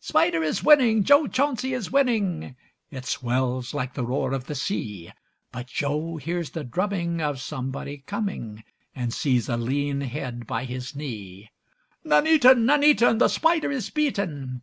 [0.00, 2.56] 'Spider is winning!' 'Jo Chauncy is winning!'
[2.90, 5.12] It swells like the roar of the sea;
[5.52, 10.96] But Jo hears the drumming of somebody coming, And sees a lean head by his
[10.96, 11.50] knee.
[12.02, 12.64] 'Nuneaton!
[12.64, 13.18] Nuneaton!
[13.18, 14.62] The Spider is beaten!